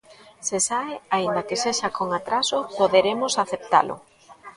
[0.47, 3.95] Se sae, aínda que sexa con atraso, poderemos aceptalo.